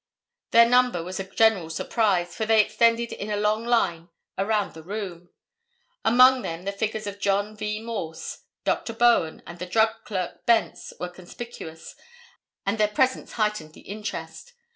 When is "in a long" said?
3.13-3.63